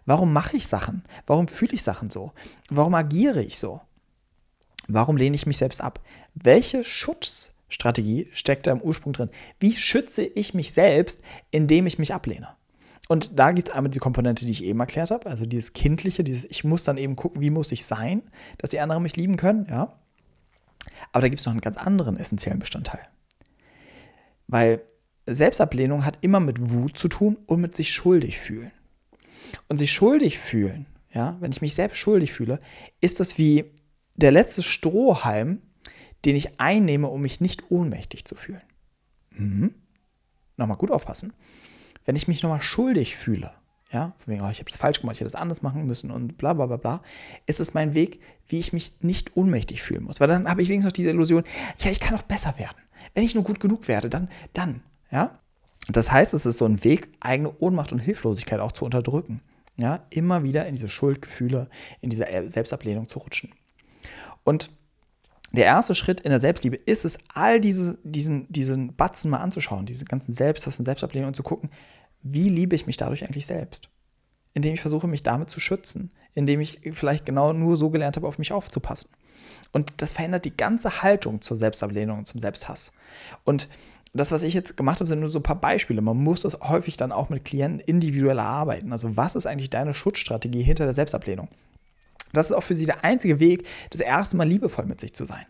Warum 0.05 0.33
mache 0.33 0.57
ich 0.57 0.67
Sachen? 0.67 1.03
Warum 1.25 1.47
fühle 1.47 1.73
ich 1.73 1.83
Sachen 1.83 2.09
so? 2.09 2.31
Warum 2.69 2.93
agiere 2.93 3.43
ich 3.43 3.57
so? 3.57 3.81
Warum 4.87 5.17
lehne 5.17 5.35
ich 5.35 5.47
mich 5.47 5.57
selbst 5.57 5.81
ab? 5.81 5.99
Welche 6.35 6.83
Schutzstrategie 6.83 8.29
steckt 8.33 8.67
da 8.67 8.71
im 8.71 8.81
Ursprung 8.81 9.13
drin? 9.13 9.29
Wie 9.59 9.75
schütze 9.75 10.23
ich 10.23 10.53
mich 10.53 10.73
selbst, 10.73 11.23
indem 11.49 11.87
ich 11.87 11.97
mich 11.97 12.13
ablehne? 12.13 12.49
Und 13.07 13.37
da 13.37 13.51
gibt 13.51 13.69
es 13.69 13.73
einmal 13.73 13.91
die 13.91 13.99
Komponente, 13.99 14.45
die 14.45 14.51
ich 14.51 14.63
eben 14.63 14.79
erklärt 14.79 15.11
habe, 15.11 15.29
also 15.29 15.45
dieses 15.45 15.73
Kindliche, 15.73 16.23
dieses 16.23 16.45
Ich 16.45 16.63
muss 16.63 16.83
dann 16.83 16.97
eben 16.97 17.15
gucken, 17.15 17.41
wie 17.41 17.51
muss 17.51 17.71
ich 17.71 17.85
sein, 17.85 18.23
dass 18.57 18.71
die 18.71 18.79
anderen 18.79 19.03
mich 19.03 19.15
lieben 19.15 19.37
können, 19.37 19.67
ja. 19.69 19.93
Aber 21.11 21.21
da 21.21 21.29
gibt 21.29 21.39
es 21.39 21.45
noch 21.45 21.53
einen 21.53 21.61
ganz 21.61 21.77
anderen 21.77 22.17
essentiellen 22.17 22.59
Bestandteil. 22.59 23.01
Weil 24.47 24.81
Selbstablehnung 25.25 26.05
hat 26.05 26.17
immer 26.21 26.39
mit 26.39 26.71
Wut 26.71 26.97
zu 26.97 27.07
tun 27.07 27.37
und 27.45 27.61
mit 27.61 27.75
sich 27.75 27.91
schuldig 27.91 28.39
fühlen. 28.39 28.71
Und 29.67 29.77
sich 29.77 29.91
schuldig 29.91 30.37
fühlen, 30.37 30.85
ja, 31.11 31.37
wenn 31.39 31.51
ich 31.51 31.61
mich 31.61 31.75
selbst 31.75 31.97
schuldig 31.97 32.33
fühle, 32.33 32.59
ist 33.01 33.19
das 33.19 33.37
wie 33.37 33.65
der 34.15 34.31
letzte 34.31 34.63
Strohhalm, 34.63 35.61
den 36.25 36.35
ich 36.35 36.59
einnehme, 36.59 37.07
um 37.07 37.21
mich 37.21 37.41
nicht 37.41 37.71
ohnmächtig 37.71 38.25
zu 38.25 38.35
fühlen. 38.35 38.61
Mhm. 39.31 39.73
Nochmal 40.57 40.77
gut 40.77 40.91
aufpassen. 40.91 41.33
Wenn 42.05 42.15
ich 42.15 42.27
mich 42.27 42.43
nochmal 42.43 42.61
schuldig 42.61 43.15
fühle, 43.15 43.51
ja, 43.91 44.13
von 44.19 44.33
wegen, 44.33 44.43
oh, 44.43 44.49
ich 44.49 44.59
habe 44.59 44.69
das 44.69 44.77
falsch 44.77 44.99
gemacht, 44.99 45.15
ich 45.15 45.21
hätte 45.21 45.31
das 45.31 45.39
anders 45.39 45.61
machen 45.61 45.85
müssen 45.85 46.11
und 46.11 46.37
bla 46.37 46.53
bla 46.53 46.65
bla 46.65 46.77
bla, 46.77 47.01
ist 47.45 47.59
es 47.59 47.73
mein 47.73 47.93
Weg, 47.93 48.19
wie 48.47 48.59
ich 48.59 48.73
mich 48.73 48.93
nicht 49.01 49.37
ohnmächtig 49.37 49.81
fühlen 49.81 50.03
muss. 50.03 50.19
Weil 50.19 50.27
dann 50.27 50.49
habe 50.49 50.61
ich 50.61 50.69
wenigstens 50.69 50.91
noch 50.91 50.95
diese 50.95 51.09
Illusion, 51.09 51.43
ja, 51.79 51.91
ich 51.91 51.99
kann 51.99 52.15
auch 52.15 52.23
besser 52.23 52.57
werden. 52.57 52.77
Wenn 53.13 53.23
ich 53.23 53.35
nur 53.35 53.43
gut 53.43 53.59
genug 53.59 53.87
werde, 53.87 54.09
dann, 54.09 54.29
dann, 54.53 54.81
ja? 55.15 55.39
Das 55.87 56.11
heißt, 56.11 56.33
es 56.33 56.45
ist 56.45 56.57
so 56.57 56.65
ein 56.65 56.83
Weg, 56.83 57.09
eigene 57.21 57.55
Ohnmacht 57.59 57.93
und 57.93 57.99
Hilflosigkeit 57.99 58.59
auch 58.59 58.73
zu 58.73 58.83
unterdrücken. 58.83 59.41
Ja? 59.77 60.05
Immer 60.09 60.43
wieder 60.43 60.65
in 60.65 60.75
diese 60.75 60.89
Schuldgefühle, 60.89 61.69
in 62.01 62.09
diese 62.09 62.27
Selbstablehnung 62.47 63.07
zu 63.07 63.19
rutschen. 63.19 63.53
Und 64.43 64.69
der 65.53 65.65
erste 65.65 65.95
Schritt 65.95 66.19
in 66.21 66.31
der 66.31 66.41
Selbstliebe 66.41 66.75
ist 66.75 67.05
es, 67.05 67.17
all 67.33 67.61
diese, 67.61 67.97
diesen, 68.03 68.51
diesen 68.51 68.95
Batzen 68.95 69.31
mal 69.31 69.37
anzuschauen, 69.37 69.85
diese 69.85 70.03
ganzen 70.03 70.33
Selbsthass 70.33 70.79
und 70.79 70.85
Selbstablehnung 70.85 71.29
und 71.29 71.35
zu 71.35 71.43
gucken, 71.43 71.69
wie 72.21 72.49
liebe 72.49 72.75
ich 72.75 72.87
mich 72.87 72.97
dadurch 72.97 73.23
eigentlich 73.23 73.45
selbst? 73.45 73.89
Indem 74.53 74.73
ich 74.73 74.81
versuche, 74.81 75.07
mich 75.07 75.23
damit 75.23 75.49
zu 75.49 75.61
schützen, 75.61 76.11
indem 76.33 76.59
ich 76.59 76.81
vielleicht 76.91 77.25
genau 77.25 77.53
nur 77.53 77.77
so 77.77 77.89
gelernt 77.89 78.17
habe, 78.17 78.27
auf 78.27 78.37
mich 78.37 78.51
aufzupassen. 78.51 79.11
Und 79.71 79.93
das 79.97 80.13
verändert 80.13 80.45
die 80.45 80.55
ganze 80.55 81.03
Haltung 81.03 81.41
zur 81.41 81.57
Selbstablehnung 81.57 82.19
und 82.19 82.27
zum 82.27 82.39
Selbsthass. 82.39 82.91
Und 83.43 83.69
das, 84.17 84.31
was 84.31 84.43
ich 84.43 84.53
jetzt 84.53 84.77
gemacht 84.77 84.99
habe, 84.99 85.07
sind 85.07 85.19
nur 85.19 85.29
so 85.29 85.39
ein 85.39 85.43
paar 85.43 85.59
Beispiele. 85.59 86.01
Man 86.01 86.17
muss 86.17 86.41
das 86.41 86.59
häufig 86.61 86.95
dann 86.95 87.11
auch 87.11 87.29
mit 87.29 87.43
Klienten 87.43 87.79
individuell 87.79 88.37
erarbeiten. 88.37 88.91
Also 88.91 89.17
was 89.17 89.35
ist 89.35 89.45
eigentlich 89.45 89.69
deine 89.69 89.93
Schutzstrategie 89.93 90.63
hinter 90.63 90.85
der 90.85 90.93
Selbstablehnung? 90.93 91.49
Das 92.31 92.47
ist 92.47 92.53
auch 92.53 92.63
für 92.63 92.75
sie 92.75 92.85
der 92.85 93.03
einzige 93.03 93.39
Weg, 93.39 93.67
das 93.89 94.01
erste 94.01 94.37
Mal 94.37 94.47
liebevoll 94.47 94.85
mit 94.85 95.01
sich 95.01 95.13
zu 95.13 95.25
sein. 95.25 95.45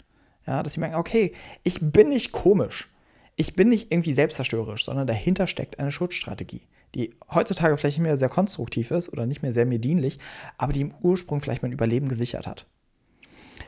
Ja, 0.48 0.64
dass 0.64 0.74
sie 0.74 0.80
merken, 0.80 0.96
okay, 0.96 1.34
ich 1.64 1.80
bin 1.82 2.10
nicht 2.10 2.32
komisch. 2.32 2.90
Ich 3.36 3.56
bin 3.56 3.70
nicht 3.70 3.92
irgendwie 3.92 4.14
selbstzerstörerisch, 4.14 4.86
sondern 4.86 5.08
dahinter 5.08 5.48
steckt 5.48 5.80
eine 5.80 5.92
Schutzstrategie, 5.92 6.62
die 6.94 7.16
heutzutage 7.34 7.78
vielleicht 7.78 7.98
nicht 7.98 8.08
mehr 8.08 8.18
sehr 8.18 8.30
konstruktiv 8.30 8.92
ist 8.92 9.12
oder 9.12 9.26
nicht 9.26 9.42
mehr 9.42 9.52
sehr 9.54 9.66
mir 9.66 9.80
dienlich, 9.80 10.20
aber 10.58 10.74
die 10.74 10.82
im 10.82 10.94
Ursprung 11.02 11.42
vielleicht 11.42 11.64
mein 11.64 11.72
Überleben 11.72 12.08
gesichert 12.08 12.48
hat. 12.48 12.66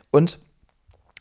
Und 0.09 0.39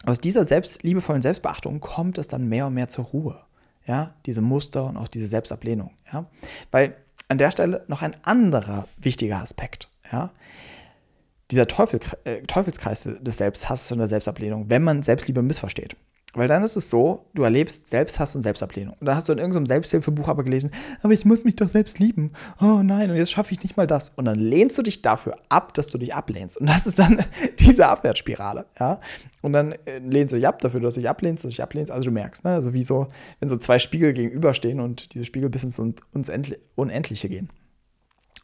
aus 0.05 0.21
dieser 0.21 0.45
selbst, 0.45 0.83
liebevollen 0.83 1.23
Selbstbeachtung 1.23 1.81
kommt 1.81 2.19
es 2.19 2.29
dann 2.29 2.49
mehr 2.49 2.69
und 2.69 2.75
mehr 2.75 2.89
zur 2.89 3.07
Ruhe. 3.07 3.41
Ja, 3.87 4.15
diese 4.27 4.43
Muster 4.43 4.87
und 4.87 4.97
auch 4.97 5.09
diese 5.09 5.29
Selbstablehnung. 5.29 5.93
Ja, 6.13 6.27
weil 6.71 6.97
an 7.29 7.39
der 7.39 7.51
Stelle 7.51 7.85
noch 7.89 8.03
ein 8.03 8.17
anderer 8.23 8.87
wichtiger 8.99 9.39
Aspekt. 9.41 9.89
Ja, 10.11 10.31
dieser 11.51 11.67
Teufel, 11.67 12.01
äh, 12.25 12.43
Teufelskreis 12.43 13.09
des 13.21 13.37
Selbsthasses 13.37 13.93
und 13.93 13.99
der 13.99 14.09
Selbstablehnung, 14.09 14.69
wenn 14.69 14.83
man 14.83 15.03
Selbstliebe 15.03 15.43
missversteht. 15.43 15.97
Weil 16.37 16.49
dann 16.49 16.63
ist 16.63 16.77
es 16.77 16.91
so, 16.91 17.25
du 17.35 17.45
erlebst 17.45 17.89
Selbsthass 17.89 18.37
und 18.37 18.43
Selbstablehnung. 18.43 18.95
Und 19.01 19.07
dann 19.07 19.17
hast 19.17 19.27
du 19.29 19.33
in 19.33 19.39
irgendeinem 19.39 19.65
Selbsthilfebuch 19.65 20.29
aber 20.29 20.45
gelesen, 20.45 20.71
aber 21.03 21.15
ich 21.15 21.25
muss 21.25 21.45
mich 21.45 21.57
doch 21.57 21.69
selbst 21.69 21.99
lieben. 21.99 22.33
Oh 22.61 22.83
nein, 22.83 23.11
und 23.11 23.17
jetzt 23.17 23.31
schaffe 23.31 23.53
ich 23.53 23.63
nicht 23.63 23.79
mal 23.79 23.87
das. 23.87 24.11
Und 24.11 24.27
dann 24.27 24.39
lehnst 24.39 24.77
du 24.77 24.83
dich 24.83 25.01
dafür 25.01 25.39
ab, 25.49 25.73
dass 25.73 25.87
du 25.87 25.97
dich 25.97 26.15
ablehnst. 26.15 26.59
Und 26.59 26.67
das 26.67 26.87
ist 26.87 26.99
dann 26.99 27.25
diese 27.59 27.89
Abwärtsspirale. 27.89 28.67
Ja? 28.79 29.01
Und 29.41 29.55
dann 29.55 29.73
äh, 29.87 29.99
lehnst 29.99 30.33
du 30.33 30.37
dich 30.37 30.47
ab 30.47 30.61
dafür, 30.61 30.81
dass 30.81 30.95
du 30.95 31.01
dich 31.01 31.09
ablehnst, 31.09 31.43
dass 31.43 31.49
du 31.49 31.53
dich 31.53 31.63
ablehnst. 31.63 31.91
Also 31.91 32.05
du 32.05 32.11
merkst, 32.11 32.45
ne? 32.45 32.51
also 32.51 32.75
wie 32.75 32.85
so, 32.85 33.09
wenn 33.41 33.49
so 33.49 33.57
zwei 33.57 33.79
Spiegel 33.79 34.13
gegenüberstehen 34.13 34.81
und 34.81 35.15
diese 35.15 35.25
Spiegel 35.25 35.49
bis 35.49 35.65
ins 35.65 35.81
Unendliche 36.75 37.31
gehen. 37.31 37.49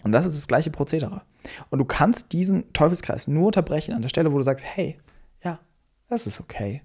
Und 0.02 0.12
das 0.12 0.24
ist 0.24 0.36
das 0.36 0.48
gleiche 0.48 0.70
Prozedere. 0.70 1.22
Und 1.68 1.78
du 1.78 1.84
kannst 1.84 2.32
diesen 2.32 2.72
Teufelskreis 2.72 3.28
nur 3.28 3.46
unterbrechen 3.46 3.94
an 3.94 4.00
der 4.00 4.08
Stelle, 4.08 4.32
wo 4.32 4.38
du 4.38 4.44
sagst, 4.44 4.64
hey, 4.64 4.98
ja, 5.44 5.60
das 6.08 6.26
ist 6.26 6.40
okay. 6.40 6.82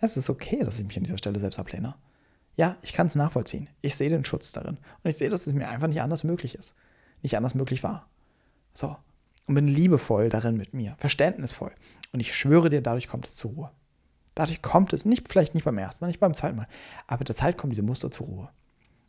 Es 0.00 0.16
ist 0.16 0.30
okay, 0.30 0.62
dass 0.64 0.78
ich 0.78 0.86
mich 0.86 0.96
an 0.96 1.04
dieser 1.04 1.18
Stelle 1.18 1.38
selbst 1.38 1.58
ablehne. 1.58 1.94
Ja, 2.54 2.76
ich 2.82 2.92
kann 2.92 3.06
es 3.06 3.14
nachvollziehen. 3.14 3.68
Ich 3.82 3.94
sehe 3.94 4.10
den 4.10 4.24
Schutz 4.24 4.52
darin. 4.52 4.78
Und 5.02 5.08
ich 5.08 5.16
sehe, 5.16 5.28
dass 5.28 5.46
es 5.46 5.54
mir 5.54 5.68
einfach 5.68 5.88
nicht 5.88 6.02
anders 6.02 6.24
möglich 6.24 6.54
ist. 6.54 6.74
Nicht 7.22 7.36
anders 7.36 7.54
möglich 7.54 7.82
war. 7.82 8.08
So. 8.74 8.96
Und 9.46 9.54
bin 9.54 9.68
liebevoll 9.68 10.28
darin 10.28 10.56
mit 10.56 10.74
mir, 10.74 10.94
verständnisvoll. 10.98 11.72
Und 12.12 12.20
ich 12.20 12.34
schwöre 12.34 12.68
dir, 12.68 12.82
dadurch 12.82 13.08
kommt 13.08 13.26
es 13.26 13.34
zur 13.34 13.52
Ruhe. 13.52 13.70
Dadurch 14.34 14.62
kommt 14.62 14.92
es, 14.92 15.04
nicht, 15.04 15.28
vielleicht 15.28 15.54
nicht 15.54 15.64
beim 15.64 15.78
ersten 15.78 16.04
Mal, 16.04 16.08
nicht 16.08 16.20
beim 16.20 16.34
zweiten 16.34 16.56
Mal, 16.56 16.68
aber 17.06 17.20
mit 17.20 17.28
der 17.28 17.34
Zeit 17.34 17.58
kommen 17.58 17.70
diese 17.70 17.82
Muster 17.82 18.10
zur 18.10 18.26
Ruhe. 18.26 18.48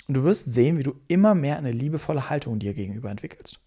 Und 0.07 0.15
du 0.15 0.23
wirst 0.23 0.51
sehen, 0.51 0.79
wie 0.79 0.83
du 0.83 0.99
immer 1.07 1.35
mehr 1.35 1.57
eine 1.57 1.71
liebevolle 1.71 2.29
Haltung 2.29 2.57
dir 2.57 2.73
gegenüber 2.73 3.11
entwickelst. 3.11 3.59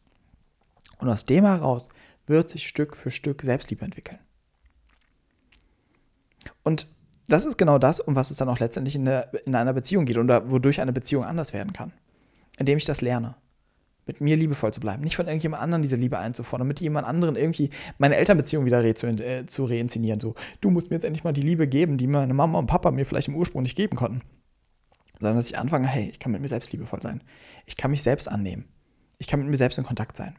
Und 0.98 1.08
aus 1.08 1.24
dem 1.24 1.44
heraus 1.44 1.88
wird 2.26 2.50
sich 2.50 2.66
Stück 2.66 2.96
für 2.96 3.12
Stück 3.12 3.42
Selbstliebe 3.42 3.84
entwickeln. 3.84 4.18
Und 6.64 6.88
das 7.28 7.44
ist 7.44 7.56
genau 7.56 7.78
das, 7.78 8.00
um 8.00 8.16
was 8.16 8.30
es 8.30 8.36
dann 8.36 8.48
auch 8.48 8.58
letztendlich 8.58 8.96
in, 8.96 9.04
der, 9.04 9.30
in 9.46 9.54
einer 9.54 9.72
Beziehung 9.72 10.04
geht 10.04 10.18
und 10.18 10.28
wodurch 10.28 10.80
eine 10.80 10.92
Beziehung 10.92 11.24
anders 11.24 11.52
werden 11.52 11.72
kann. 11.72 11.92
Indem 12.58 12.78
ich 12.78 12.84
das 12.84 13.00
lerne. 13.00 13.36
Mit 14.04 14.20
mir 14.20 14.36
liebevoll 14.36 14.72
zu 14.72 14.80
bleiben. 14.80 15.02
Nicht 15.04 15.14
von 15.14 15.28
irgendjemand 15.28 15.62
anderem 15.62 15.82
diese 15.82 15.94
Liebe 15.94 16.18
einzufordern, 16.18 16.66
mit 16.66 16.80
jemand 16.80 17.06
anderen 17.06 17.36
irgendwie 17.36 17.70
meine 17.98 18.16
Elternbeziehung 18.16 18.64
wieder 18.64 18.82
re 18.82 18.94
zu, 18.94 19.06
äh, 19.06 19.46
zu 19.46 19.64
reinszenieren. 19.64 20.18
So, 20.18 20.34
du 20.60 20.70
musst 20.70 20.90
mir 20.90 20.96
jetzt 20.96 21.04
endlich 21.04 21.22
mal 21.22 21.32
die 21.32 21.42
Liebe 21.42 21.68
geben, 21.68 21.98
die 21.98 22.08
meine 22.08 22.34
Mama 22.34 22.58
und 22.58 22.66
Papa 22.66 22.90
mir 22.90 23.06
vielleicht 23.06 23.28
im 23.28 23.36
Ursprung 23.36 23.62
nicht 23.62 23.76
geben 23.76 23.96
konnten 23.96 24.22
sondern 25.22 25.38
dass 25.38 25.46
ich 25.46 25.56
anfange, 25.56 25.86
hey, 25.86 26.08
ich 26.10 26.18
kann 26.18 26.32
mit 26.32 26.40
mir 26.40 26.48
selbst 26.48 26.72
liebevoll 26.72 27.00
sein. 27.00 27.22
Ich 27.64 27.76
kann 27.76 27.92
mich 27.92 28.02
selbst 28.02 28.28
annehmen. 28.28 28.64
Ich 29.18 29.28
kann 29.28 29.38
mit 29.38 29.48
mir 29.48 29.56
selbst 29.56 29.78
in 29.78 29.84
Kontakt 29.84 30.16
sein. 30.16 30.36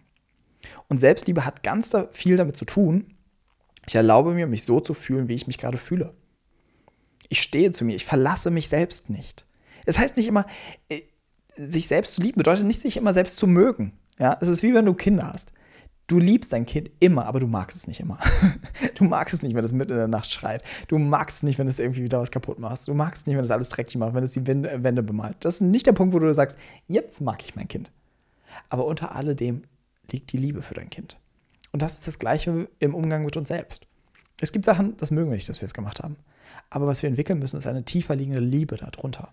Und 0.89 0.99
Selbstliebe 0.99 1.45
hat 1.45 1.63
ganz 1.63 1.89
da 1.89 2.09
viel 2.11 2.35
damit 2.35 2.57
zu 2.57 2.65
tun, 2.65 3.15
ich 3.85 3.95
erlaube 3.95 4.33
mir, 4.33 4.45
mich 4.45 4.63
so 4.63 4.79
zu 4.79 4.93
fühlen, 4.93 5.27
wie 5.27 5.35
ich 5.35 5.47
mich 5.47 5.57
gerade 5.57 5.77
fühle. 5.77 6.13
Ich 7.29 7.41
stehe 7.41 7.71
zu 7.71 7.85
mir, 7.85 7.95
ich 7.95 8.05
verlasse 8.05 8.51
mich 8.51 8.69
selbst 8.69 9.09
nicht. 9.09 9.45
Es 9.85 9.97
heißt 9.97 10.17
nicht 10.17 10.27
immer, 10.27 10.45
äh, 10.89 11.01
sich 11.57 11.87
selbst 11.87 12.15
zu 12.15 12.21
lieben 12.21 12.37
bedeutet 12.37 12.65
nicht, 12.65 12.81
sich 12.81 12.97
immer 12.97 13.13
selbst 13.13 13.37
zu 13.37 13.47
mögen. 13.47 13.93
Ja, 14.19 14.37
es 14.41 14.47
ist 14.47 14.63
wie 14.63 14.73
wenn 14.73 14.85
du 14.85 14.93
Kinder 14.93 15.27
hast 15.27 15.51
du 16.07 16.19
liebst 16.19 16.53
dein 16.53 16.65
Kind 16.65 16.91
immer, 16.99 17.25
aber 17.25 17.39
du 17.39 17.47
magst 17.47 17.77
es 17.77 17.87
nicht 17.87 17.99
immer. 17.99 18.19
Du 18.95 19.05
magst 19.05 19.33
es 19.33 19.41
nicht, 19.41 19.55
wenn 19.55 19.65
es 19.65 19.73
mitten 19.73 19.93
in 19.93 19.97
der 19.97 20.07
Nacht 20.07 20.29
schreit. 20.29 20.63
Du 20.87 20.99
magst 20.99 21.37
es 21.37 21.43
nicht, 21.43 21.57
wenn 21.57 21.67
es 21.67 21.79
irgendwie 21.79 22.03
wieder 22.03 22.19
was 22.19 22.29
kaputt 22.29 22.59
macht. 22.59 22.87
Du 22.87 22.93
magst 22.93 23.23
es 23.23 23.27
nicht, 23.27 23.35
wenn 23.35 23.43
es 23.43 23.51
alles 23.51 23.69
dreckig 23.69 23.97
macht, 23.97 24.13
wenn 24.13 24.23
es 24.23 24.33
die 24.33 24.45
Wände 24.45 25.03
bemalt. 25.03 25.37
Das 25.39 25.55
ist 25.55 25.61
nicht 25.61 25.87
der 25.87 25.93
Punkt, 25.93 26.13
wo 26.13 26.19
du 26.19 26.31
sagst, 26.33 26.57
jetzt 26.87 27.21
mag 27.21 27.43
ich 27.43 27.55
mein 27.55 27.67
Kind. 27.67 27.91
Aber 28.69 28.85
unter 28.85 29.15
alledem 29.15 29.63
liegt 30.11 30.31
die 30.31 30.37
Liebe 30.37 30.61
für 30.61 30.75
dein 30.75 30.89
Kind. 30.89 31.17
Und 31.71 31.81
das 31.81 31.95
ist 31.95 32.07
das 32.07 32.19
Gleiche 32.19 32.69
im 32.79 32.93
Umgang 32.93 33.25
mit 33.25 33.35
uns 33.35 33.47
selbst. 33.47 33.87
Es 34.39 34.51
gibt 34.51 34.65
Sachen, 34.65 34.95
das 34.97 35.11
mögen 35.11 35.31
wir 35.31 35.35
nicht, 35.35 35.49
dass 35.49 35.61
wir 35.61 35.65
es 35.65 35.73
gemacht 35.73 36.03
haben. 36.03 36.17
Aber 36.73 36.87
was 36.87 37.03
wir 37.03 37.07
entwickeln 37.07 37.37
müssen, 37.37 37.57
ist 37.57 37.67
eine 37.67 37.85
tiefer 37.85 38.15
liegende 38.15 38.39
Liebe 38.39 38.77
darunter. 38.77 39.31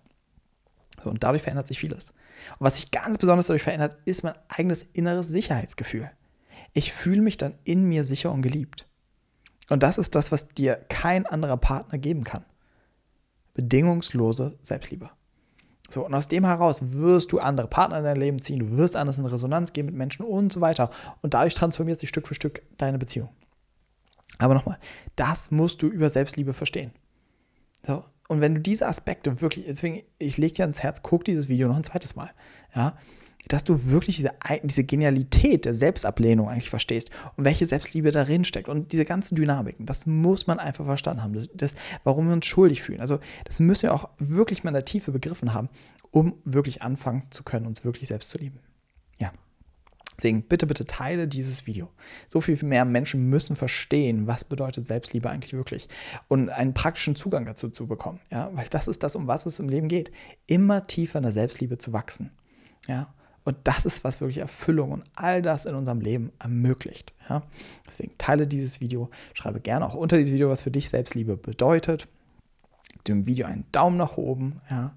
So, 1.03 1.09
und 1.09 1.23
dadurch 1.23 1.41
verändert 1.41 1.65
sich 1.65 1.79
vieles. 1.79 2.11
Und 2.59 2.65
was 2.65 2.75
sich 2.75 2.91
ganz 2.91 3.17
besonders 3.17 3.47
dadurch 3.47 3.63
verändert, 3.63 3.97
ist 4.05 4.23
mein 4.23 4.35
eigenes 4.47 4.83
inneres 4.93 5.27
Sicherheitsgefühl. 5.27 6.11
Ich 6.73 6.93
fühle 6.93 7.23
mich 7.23 7.37
dann 7.37 7.55
in 7.63 7.85
mir 7.85 8.03
sicher 8.03 8.31
und 8.31 8.43
geliebt. 8.43 8.85
Und 9.69 9.81
das 9.81 9.97
ist 9.97 10.13
das, 10.13 10.31
was 10.31 10.49
dir 10.49 10.75
kein 10.87 11.25
anderer 11.25 11.57
Partner 11.57 11.97
geben 11.97 12.23
kann. 12.23 12.45
Bedingungslose 13.55 14.59
Selbstliebe. 14.61 15.09
So, 15.89 16.05
und 16.05 16.13
aus 16.13 16.27
dem 16.27 16.45
heraus 16.45 16.91
wirst 16.91 17.31
du 17.31 17.39
andere 17.39 17.67
Partner 17.67 17.97
in 17.97 18.03
dein 18.03 18.17
Leben 18.17 18.39
ziehen, 18.39 18.59
du 18.59 18.77
wirst 18.77 18.95
anders 18.95 19.17
in 19.17 19.25
Resonanz 19.25 19.73
gehen 19.73 19.87
mit 19.87 19.95
Menschen 19.95 20.23
und 20.23 20.53
so 20.53 20.61
weiter. 20.61 20.91
Und 21.23 21.33
dadurch 21.33 21.55
transformiert 21.55 21.99
sich 21.99 22.09
Stück 22.09 22.27
für 22.27 22.35
Stück 22.35 22.61
deine 22.77 22.99
Beziehung. 22.99 23.29
Aber 24.37 24.53
nochmal, 24.53 24.77
das 25.15 25.49
musst 25.49 25.81
du 25.81 25.87
über 25.87 26.11
Selbstliebe 26.11 26.53
verstehen. 26.53 26.91
So, 27.85 28.03
und 28.27 28.41
wenn 28.41 28.55
du 28.55 28.61
diese 28.61 28.87
Aspekte 28.87 29.41
wirklich, 29.41 29.65
deswegen, 29.67 30.03
ich 30.17 30.37
lege 30.37 30.53
dir 30.53 30.63
ans 30.63 30.81
Herz, 30.81 31.01
guck 31.03 31.25
dieses 31.25 31.49
Video 31.49 31.67
noch 31.67 31.75
ein 31.75 31.83
zweites 31.83 32.15
Mal. 32.15 32.31
Ja, 32.75 32.97
dass 33.47 33.63
du 33.63 33.85
wirklich 33.87 34.17
diese, 34.17 34.31
diese 34.63 34.83
Genialität 34.83 35.65
der 35.65 35.73
Selbstablehnung 35.73 36.47
eigentlich 36.47 36.69
verstehst 36.69 37.09
und 37.35 37.45
welche 37.45 37.65
Selbstliebe 37.65 38.11
darin 38.11 38.45
steckt 38.45 38.69
und 38.69 38.91
diese 38.91 39.05
ganzen 39.05 39.35
Dynamiken, 39.35 39.85
das 39.85 40.05
muss 40.05 40.47
man 40.47 40.59
einfach 40.59 40.85
verstanden 40.85 41.23
haben, 41.23 41.33
das, 41.33 41.49
das, 41.53 41.75
warum 42.03 42.27
wir 42.27 42.33
uns 42.33 42.45
schuldig 42.45 42.83
fühlen. 42.83 43.01
Also 43.01 43.19
das 43.45 43.59
müssen 43.59 43.83
wir 43.83 43.93
auch 43.93 44.09
wirklich 44.19 44.63
mal 44.63 44.69
in 44.69 44.75
der 44.75 44.85
Tiefe 44.85 45.11
begriffen 45.11 45.53
haben, 45.53 45.69
um 46.11 46.35
wirklich 46.45 46.81
anfangen 46.81 47.23
zu 47.31 47.43
können, 47.43 47.65
uns 47.65 47.83
wirklich 47.83 48.07
selbst 48.07 48.29
zu 48.29 48.37
lieben. 48.37 48.59
Ja. 49.19 49.31
Deswegen 50.21 50.43
bitte, 50.43 50.67
bitte 50.67 50.85
teile 50.85 51.27
dieses 51.27 51.65
Video. 51.65 51.89
So 52.27 52.41
viel 52.41 52.63
mehr 52.63 52.85
Menschen 52.85 53.27
müssen 53.31 53.55
verstehen, 53.55 54.27
was 54.27 54.45
bedeutet 54.45 54.85
Selbstliebe 54.85 55.27
eigentlich 55.27 55.53
wirklich 55.53 55.89
und 56.27 56.49
einen 56.49 56.75
praktischen 56.75 57.15
Zugang 57.15 57.47
dazu 57.47 57.69
zu 57.69 57.87
bekommen. 57.87 58.19
Ja, 58.29 58.51
weil 58.53 58.67
das 58.69 58.87
ist 58.87 59.01
das, 59.01 59.15
um 59.15 59.25
was 59.25 59.47
es 59.47 59.59
im 59.59 59.67
Leben 59.67 59.87
geht. 59.87 60.11
Immer 60.45 60.85
tiefer 60.85 61.17
in 61.17 61.23
der 61.23 61.33
Selbstliebe 61.33 61.79
zu 61.79 61.91
wachsen. 61.91 62.29
Ja, 62.87 63.11
und 63.45 63.57
das 63.63 63.83
ist, 63.85 64.03
was 64.03 64.21
wirklich 64.21 64.37
Erfüllung 64.37 64.91
und 64.91 65.03
all 65.15 65.41
das 65.41 65.65
in 65.65 65.73
unserem 65.73 66.01
Leben 66.01 66.31
ermöglicht. 66.37 67.13
Ja? 67.27 67.41
Deswegen 67.87 68.15
teile 68.19 68.45
dieses 68.45 68.79
Video, 68.79 69.09
schreibe 69.33 69.59
gerne 69.59 69.87
auch 69.87 69.95
unter 69.95 70.17
dieses 70.17 70.33
Video, 70.33 70.49
was 70.49 70.61
für 70.61 70.69
dich 70.69 70.89
Selbstliebe 70.89 71.35
bedeutet. 71.35 72.07
Dem 73.07 73.25
Video 73.25 73.47
einen 73.47 73.65
Daumen 73.71 73.97
nach 73.97 74.17
oben. 74.17 74.61
Ja? 74.69 74.93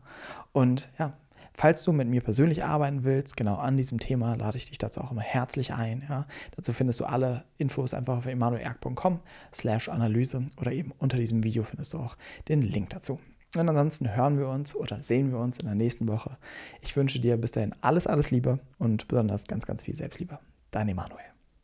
Und 0.52 0.90
ja, 0.98 1.16
falls 1.54 1.84
du 1.84 1.92
mit 1.92 2.08
mir 2.08 2.20
persönlich 2.20 2.64
arbeiten 2.64 3.04
willst, 3.04 3.36
genau 3.36 3.56
an 3.56 3.76
diesem 3.76 3.98
Thema, 3.98 4.34
lade 4.34 4.58
ich 4.58 4.66
dich 4.66 4.78
dazu 4.78 5.00
auch 5.00 5.12
immer 5.12 5.22
herzlich 5.22 5.72
ein. 5.72 6.04
Ja? 6.08 6.26
Dazu 6.56 6.72
findest 6.72 7.00
du 7.00 7.04
alle 7.04 7.44
Infos 7.58 7.94
einfach 7.94 8.18
auf 8.18 8.26
emanuelerg.com 8.26 9.20
slash 9.52 9.88
Analyse 9.88 10.50
oder 10.60 10.72
eben 10.72 10.92
unter 10.98 11.16
diesem 11.16 11.42
Video 11.42 11.64
findest 11.64 11.92
du 11.92 11.98
auch 11.98 12.16
den 12.48 12.62
Link 12.62 12.90
dazu. 12.90 13.20
Und 13.56 13.68
ansonsten 13.68 14.14
hören 14.14 14.38
wir 14.38 14.48
uns 14.48 14.74
oder 14.74 15.02
sehen 15.02 15.30
wir 15.30 15.38
uns 15.38 15.58
in 15.58 15.66
der 15.66 15.76
nächsten 15.76 16.08
Woche. 16.08 16.36
Ich 16.80 16.96
wünsche 16.96 17.20
dir 17.20 17.36
bis 17.36 17.52
dahin 17.52 17.74
alles, 17.80 18.06
alles 18.06 18.30
Liebe 18.30 18.58
und 18.78 19.06
besonders 19.06 19.46
ganz, 19.46 19.64
ganz 19.64 19.84
viel 19.84 19.96
Selbstliebe. 19.96 20.38
Dein 20.72 20.88
Emanuel. 20.88 21.33